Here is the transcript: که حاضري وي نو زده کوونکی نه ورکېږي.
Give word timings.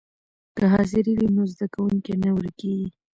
که 0.57 0.63
حاضري 0.73 1.11
وي 1.17 1.27
نو 1.35 1.43
زده 1.53 1.65
کوونکی 1.73 2.13
نه 2.23 2.29
ورکېږي. 2.35 2.87